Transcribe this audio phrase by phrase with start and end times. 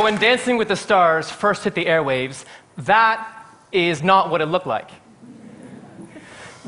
[0.00, 2.46] So when Dancing with the Stars first hit the airwaves,
[2.78, 4.88] that is not what it looked like.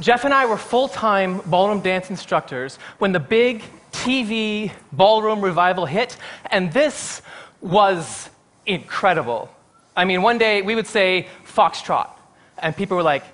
[0.00, 5.86] Jeff and I were full time ballroom dance instructors when the big TV ballroom revival
[5.86, 6.18] hit,
[6.50, 7.22] and this
[7.62, 8.28] was
[8.66, 9.48] incredible.
[9.96, 12.10] I mean, one day we would say foxtrot,
[12.58, 13.24] and people were like,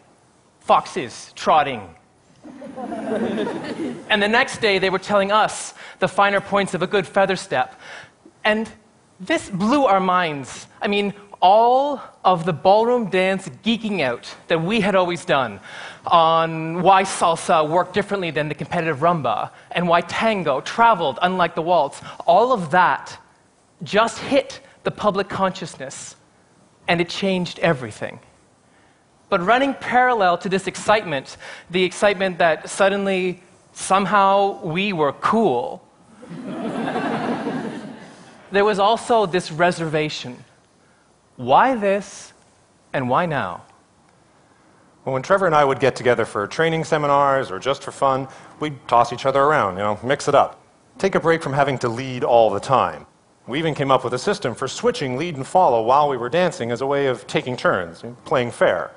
[0.61, 1.83] foxes trotting.
[4.09, 7.35] and the next day they were telling us the finer points of a good feather
[7.35, 7.75] step.
[8.45, 8.71] And
[9.21, 10.67] this blew our minds.
[10.81, 15.61] I mean, all of the ballroom dance geeking out that we had always done
[16.07, 21.63] on why salsa worked differently than the competitive rumba and why tango traveled unlike the
[21.63, 23.19] waltz, all of that
[23.83, 26.17] just hit the public consciousness
[26.89, 28.19] and it changed everything.
[29.29, 31.37] But running parallel to this excitement,
[31.71, 33.43] the excitement that suddenly
[33.75, 35.85] somehow we were cool,
[38.51, 40.45] there was also this reservation.
[41.37, 42.33] Why this
[42.93, 43.63] and why now?
[45.05, 48.29] Well, when Trevor and I would get together for training seminars or just for fun,
[48.61, 50.61] we'd toss each other around, you know, mix it up.
[50.99, 53.07] Take a break from having to lead all the time.
[53.47, 56.29] We even came up with a system for switching lead and follow while we were
[56.29, 58.91] dancing as a way of taking turns, playing fair.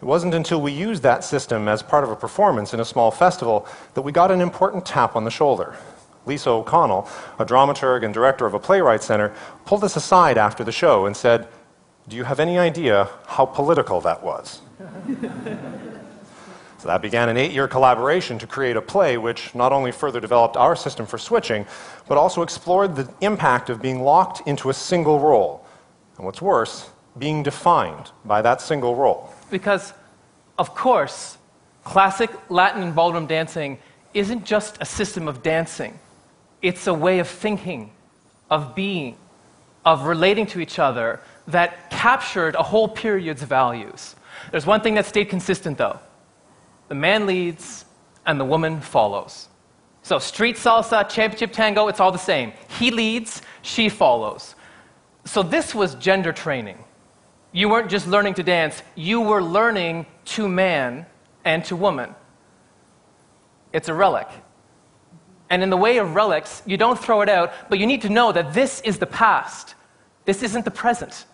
[0.00, 3.10] It wasn't until we used that system as part of a performance in a small
[3.10, 5.76] festival that we got an important tap on the shoulder.
[6.26, 9.34] Lisa O'Connell, a dramaturg and director of a playwright center,
[9.64, 11.48] pulled us aside after the show and said,
[12.08, 14.60] Do you have any idea how political that was?
[16.78, 20.20] so that began an eight year collaboration to create a play which not only further
[20.20, 21.66] developed our system for switching,
[22.08, 25.64] but also explored the impact of being locked into a single role.
[26.16, 29.32] And what's worse, being defined by that single role.
[29.50, 29.92] Because,
[30.58, 31.36] of course,
[31.84, 33.78] classic Latin ballroom dancing
[34.14, 35.98] isn't just a system of dancing.
[36.62, 37.90] It's a way of thinking,
[38.50, 39.16] of being,
[39.84, 44.14] of relating to each other that captured a whole period's values.
[44.50, 45.98] There's one thing that stayed consistent, though
[46.88, 47.86] the man leads
[48.26, 49.48] and the woman follows.
[50.02, 52.52] So, street salsa, championship tango, it's all the same.
[52.78, 54.56] He leads, she follows.
[55.24, 56.78] So, this was gender training.
[57.52, 61.06] You weren't just learning to dance, you were learning to man
[61.44, 62.14] and to woman.
[63.72, 64.28] It's a relic.
[65.52, 68.08] And in the way of relics, you don't throw it out, but you need to
[68.08, 69.74] know that this is the past.
[70.24, 71.26] This isn't the present.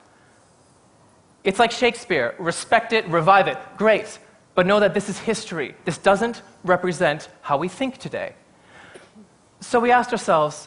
[1.44, 3.56] It's like Shakespeare respect it, revive it.
[3.76, 4.18] Great.
[4.56, 5.76] But know that this is history.
[5.84, 8.34] This doesn't represent how we think today.
[9.60, 10.66] So we asked ourselves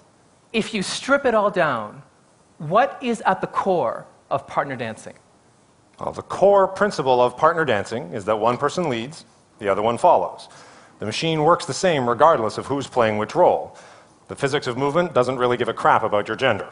[0.54, 2.04] if you strip it all down,
[2.58, 5.16] what is at the core of partner dancing?
[6.00, 9.26] Well, the core principle of partner dancing is that one person leads,
[9.60, 10.48] the other one follows.
[11.02, 13.76] The machine works the same regardless of who's playing which role.
[14.28, 16.70] The physics of movement doesn't really give a crap about your gender.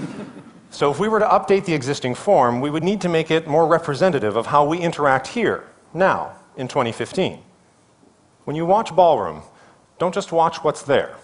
[0.70, 3.46] so, if we were to update the existing form, we would need to make it
[3.46, 7.40] more representative of how we interact here, now, in 2015.
[8.44, 9.42] When you watch ballroom,
[9.98, 11.16] don't just watch what's there,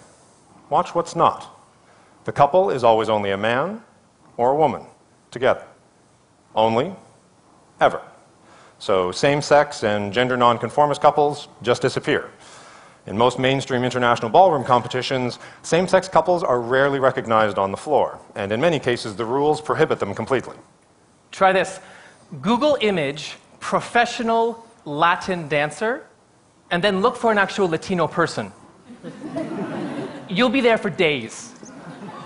[0.68, 1.58] watch what's not.
[2.24, 3.82] The couple is always only a man
[4.36, 4.82] or a woman
[5.30, 5.64] together.
[6.54, 6.94] Only,
[7.80, 8.02] ever.
[8.78, 12.30] So same sex and gender nonconformist couples just disappear.
[13.06, 18.18] In most mainstream international ballroom competitions, same sex couples are rarely recognized on the floor,
[18.34, 20.56] and in many cases, the rules prohibit them completely.
[21.30, 21.80] Try this
[22.42, 26.06] Google image professional Latin dancer,
[26.70, 28.52] and then look for an actual Latino person.
[30.28, 31.52] You'll be there for days.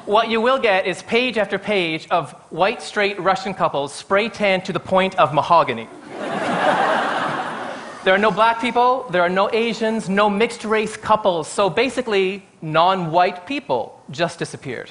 [0.05, 4.65] What you will get is page after page of white, straight Russian couples spray tanned
[4.65, 5.89] to the point of mahogany.
[8.05, 11.47] There are no black people, there are no Asians, no mixed race couples.
[11.47, 14.91] So basically, non white people just disappeared.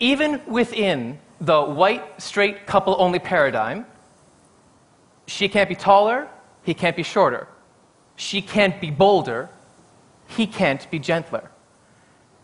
[0.00, 3.86] Even within the white, straight couple only paradigm,
[5.26, 6.28] she can't be taller,
[6.62, 7.48] he can't be shorter.
[8.16, 9.48] She can't be bolder,
[10.28, 11.50] he can't be gentler.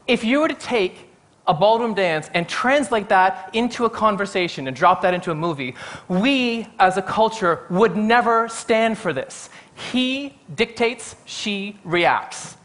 [0.07, 1.12] If you were to take
[1.47, 5.75] a ballroom dance and translate that into a conversation and drop that into a movie,
[6.09, 9.51] we as a culture would never stand for this.
[9.75, 12.57] He dictates, she reacts.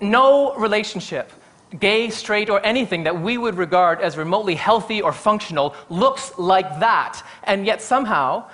[0.00, 1.30] No relationship,
[1.78, 6.80] gay, straight, or anything that we would regard as remotely healthy or functional looks like
[6.80, 7.22] that.
[7.44, 8.48] And yet somehow,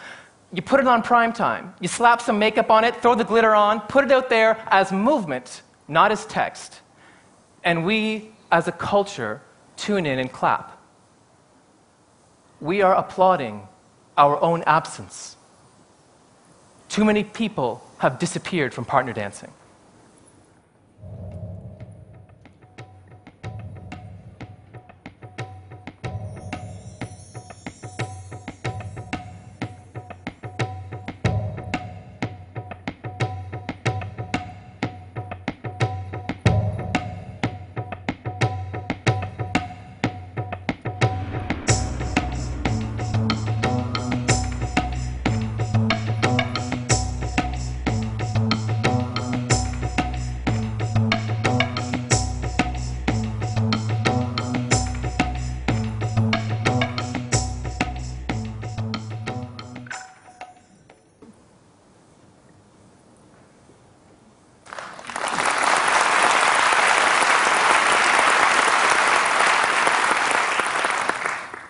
[0.52, 3.54] you put it on prime time, you slap some makeup on it, throw the glitter
[3.54, 6.80] on, put it out there as movement, not as text.
[7.64, 9.40] And we as a culture,
[9.76, 10.80] tune in and clap.
[12.60, 13.68] We are applauding
[14.16, 15.36] our own absence.
[16.88, 19.52] Too many people have disappeared from partner dancing.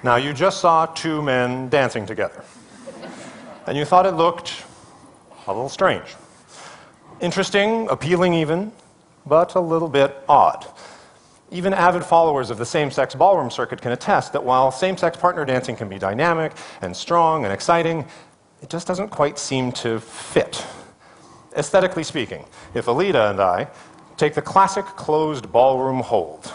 [0.09, 2.43] Now, you just saw two men dancing together,
[3.67, 4.65] and you thought it looked
[5.47, 6.17] a little strange.
[7.21, 8.73] Interesting, appealing even,
[9.27, 10.65] but a little bit odd.
[11.51, 15.15] Even avid followers of the same sex ballroom circuit can attest that while same sex
[15.15, 18.07] partner dancing can be dynamic and strong and exciting,
[18.63, 20.65] it just doesn't quite seem to fit.
[21.55, 23.69] Aesthetically speaking, if Alida and I
[24.17, 26.51] take the classic closed ballroom hold,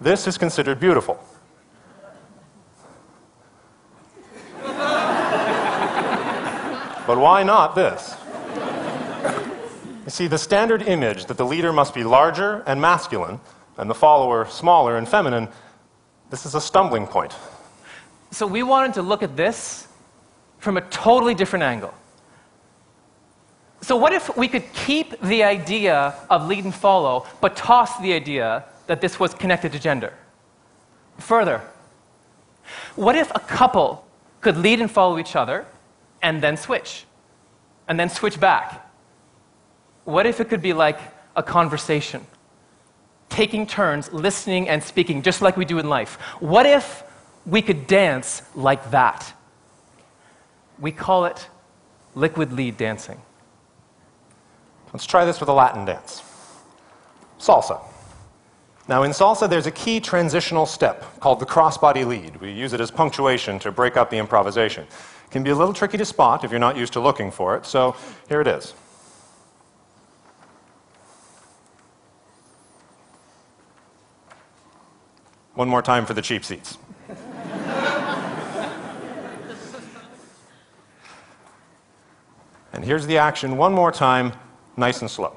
[0.00, 1.18] this is considered beautiful.
[7.06, 8.16] but why not this?
[10.04, 13.40] You see, the standard image that the leader must be larger and masculine,
[13.76, 15.48] and the follower smaller and feminine,
[16.30, 17.34] this is a stumbling point.
[18.30, 19.88] So we wanted to look at this
[20.58, 21.94] from a totally different angle.
[23.82, 28.14] So, what if we could keep the idea of lead and follow, but toss the
[28.14, 30.12] idea that this was connected to gender?
[31.18, 31.62] Further,
[32.94, 34.06] what if a couple
[34.40, 35.66] could lead and follow each other
[36.22, 37.04] and then switch?
[37.88, 38.88] And then switch back?
[40.04, 40.98] What if it could be like
[41.34, 42.26] a conversation?
[43.28, 46.14] Taking turns, listening and speaking, just like we do in life.
[46.40, 47.02] What if
[47.44, 49.32] we could dance like that?
[50.78, 51.48] We call it
[52.14, 53.20] liquid lead dancing.
[54.92, 56.22] Let's try this with a Latin dance
[57.38, 57.80] salsa.
[58.88, 62.36] Now, in salsa, there's a key transitional step called the crossbody lead.
[62.36, 64.84] We use it as punctuation to break up the improvisation.
[64.84, 67.56] It can be a little tricky to spot if you're not used to looking for
[67.56, 67.96] it, so
[68.28, 68.74] here it is.
[75.54, 76.78] One more time for the cheap seats.
[82.72, 84.32] and here's the action one more time,
[84.76, 85.34] nice and slow.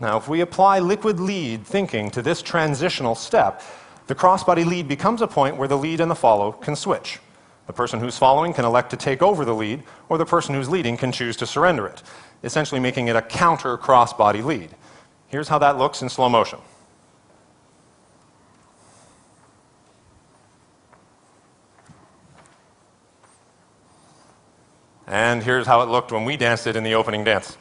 [0.00, 3.62] Now, if we apply liquid lead thinking to this transitional step,
[4.06, 7.20] the crossbody lead becomes a point where the lead and the follow can switch.
[7.66, 10.68] The person who's following can elect to take over the lead, or the person who's
[10.68, 12.02] leading can choose to surrender it
[12.42, 14.70] essentially making it a counter crossbody lead.
[15.28, 16.58] Here's how that looks in slow motion.
[25.06, 27.56] And here's how it looked when we danced it in the opening dance.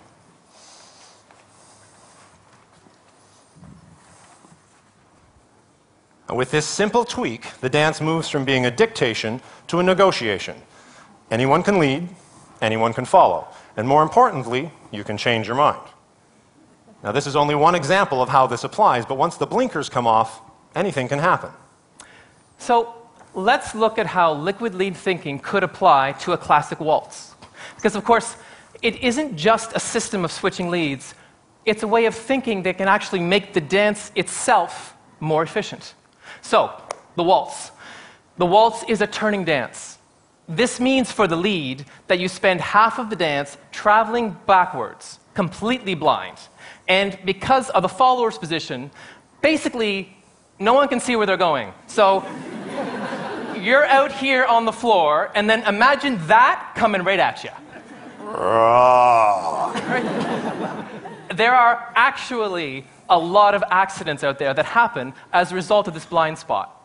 [6.33, 10.55] With this simple tweak, the dance moves from being a dictation to a negotiation.
[11.31, 12.07] Anyone can lead,
[12.61, 13.47] anyone can follow.
[13.75, 15.81] And more importantly, you can change your mind.
[17.03, 20.05] Now, this is only one example of how this applies, but once the blinkers come
[20.05, 20.41] off,
[20.75, 21.49] anything can happen.
[22.59, 22.93] So,
[23.33, 27.35] let's look at how liquid lead thinking could apply to a classic waltz.
[27.75, 28.35] Because, of course,
[28.81, 31.15] it isn't just a system of switching leads,
[31.65, 35.93] it's a way of thinking that can actually make the dance itself more efficient.
[36.41, 36.71] So,
[37.15, 37.71] the waltz.
[38.37, 39.97] The waltz is a turning dance.
[40.47, 45.93] This means for the lead that you spend half of the dance traveling backwards, completely
[45.93, 46.37] blind.
[46.87, 48.89] And because of the follower's position,
[49.41, 50.15] basically,
[50.57, 51.71] no one can see where they're going.
[51.85, 52.25] So
[53.59, 57.51] you're out here on the floor, and then imagine that coming right at you.
[61.35, 65.93] there are actually a lot of accidents out there that happen as a result of
[65.93, 66.75] this blind spot.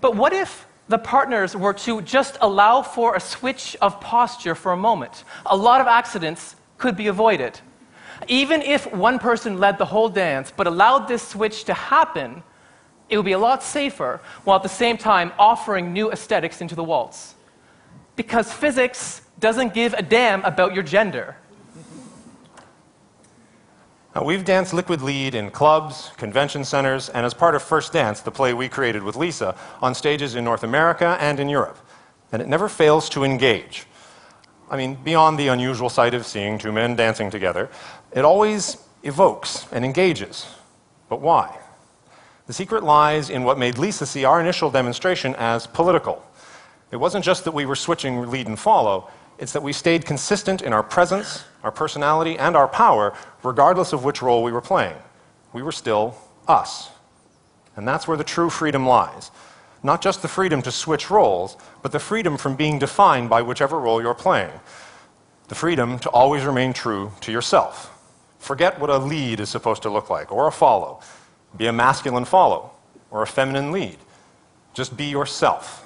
[0.00, 4.72] But what if the partners were to just allow for a switch of posture for
[4.72, 7.58] a moment, a lot of accidents could be avoided.
[8.28, 12.42] Even if one person led the whole dance but allowed this switch to happen,
[13.08, 16.74] it would be a lot safer while at the same time offering new aesthetics into
[16.74, 17.34] the waltz.
[18.16, 21.36] Because physics doesn't give a damn about your gender.
[24.14, 28.20] Now, we've danced Liquid Lead in clubs, convention centers, and as part of First Dance,
[28.20, 31.78] the play we created with Lisa, on stages in North America and in Europe.
[32.30, 33.86] And it never fails to engage.
[34.70, 37.68] I mean, beyond the unusual sight of seeing two men dancing together,
[38.12, 40.46] it always evokes and engages.
[41.08, 41.58] But why?
[42.46, 46.24] The secret lies in what made Lisa see our initial demonstration as political.
[46.92, 50.62] It wasn't just that we were switching lead and follow, it's that we stayed consistent
[50.62, 54.96] in our presence, our personality, and our power, regardless of which role we were playing.
[55.52, 56.90] We were still us.
[57.76, 59.30] And that's where the true freedom lies.
[59.82, 63.78] Not just the freedom to switch roles, but the freedom from being defined by whichever
[63.78, 64.52] role you're playing.
[65.48, 67.90] The freedom to always remain true to yourself.
[68.38, 71.00] Forget what a lead is supposed to look like, or a follow.
[71.56, 72.70] Be a masculine follow,
[73.10, 73.98] or a feminine lead.
[74.72, 75.83] Just be yourself.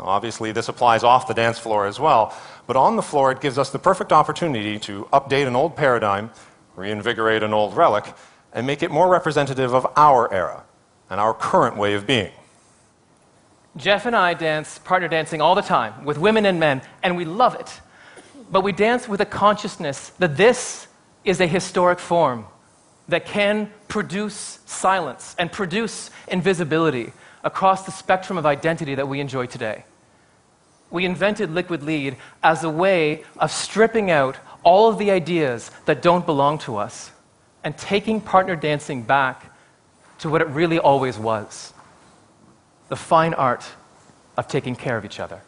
[0.00, 2.36] Obviously, this applies off the dance floor as well,
[2.66, 6.30] but on the floor, it gives us the perfect opportunity to update an old paradigm,
[6.76, 8.14] reinvigorate an old relic,
[8.52, 10.64] and make it more representative of our era
[11.10, 12.32] and our current way of being.
[13.76, 17.24] Jeff and I dance partner dancing all the time with women and men, and we
[17.24, 17.80] love it.
[18.50, 20.88] But we dance with a consciousness that this
[21.24, 22.46] is a historic form
[23.08, 27.12] that can produce silence and produce invisibility
[27.44, 29.84] across the spectrum of identity that we enjoy today.
[30.90, 36.02] We invented liquid lead as a way of stripping out all of the ideas that
[36.02, 37.10] don't belong to us
[37.62, 39.52] and taking partner dancing back
[40.20, 41.72] to what it really always was
[42.88, 43.64] the fine art
[44.36, 45.42] of taking care of each other.